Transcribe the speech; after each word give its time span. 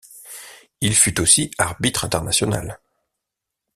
Il 0.81 0.95
fut 0.95 1.21
aussi 1.21 1.51
arbitre 1.59 2.05
international. 2.05 2.79